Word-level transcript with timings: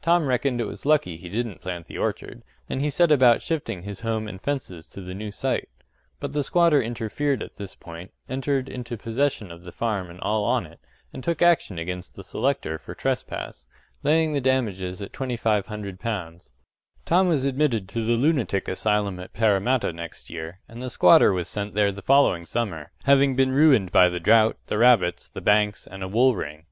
Tom 0.00 0.24
reckoned 0.24 0.58
it 0.58 0.64
was 0.66 0.86
lucky 0.86 1.18
he 1.18 1.28
didn't 1.28 1.60
plant 1.60 1.84
the 1.84 1.98
orchard, 1.98 2.42
and 2.66 2.80
he 2.80 2.88
set 2.88 3.12
about 3.12 3.42
shifting 3.42 3.82
his 3.82 4.00
home 4.00 4.26
and 4.26 4.40
fences 4.40 4.88
to 4.88 5.02
the 5.02 5.12
new 5.12 5.30
site. 5.30 5.68
But 6.18 6.32
the 6.32 6.42
squatter 6.42 6.80
interfered 6.82 7.42
at 7.42 7.56
this 7.56 7.74
point, 7.74 8.10
entered 8.26 8.70
into 8.70 8.96
possession 8.96 9.50
of 9.50 9.64
the 9.64 9.72
farm 9.72 10.08
and 10.08 10.18
all 10.22 10.44
on 10.46 10.64
it, 10.64 10.80
and 11.12 11.22
took 11.22 11.42
action 11.42 11.78
against 11.78 12.14
the 12.14 12.24
selector 12.24 12.78
for 12.78 12.94
trespass 12.94 13.68
laying 14.02 14.32
the 14.32 14.40
damages 14.40 15.02
at 15.02 15.12
L2500. 15.12 16.52
Tom 17.04 17.28
was 17.28 17.44
admitted 17.44 17.86
to 17.90 18.02
the 18.02 18.14
lunatic 18.16 18.68
asylum 18.68 19.20
at 19.20 19.34
Parramatta 19.34 19.92
next 19.92 20.30
year, 20.30 20.60
and 20.66 20.80
the 20.80 20.88
squatter 20.88 21.34
was 21.34 21.48
sent 21.50 21.74
there 21.74 21.92
the 21.92 22.00
following 22.00 22.46
summer, 22.46 22.92
having 23.04 23.36
been 23.36 23.52
ruined 23.52 23.92
by 23.92 24.08
the 24.08 24.20
drought, 24.20 24.56
the 24.68 24.78
rabbits, 24.78 25.28
the 25.28 25.42
banks, 25.42 25.86
and 25.86 26.02
a 26.02 26.08
wool 26.08 26.34
ring. 26.34 26.64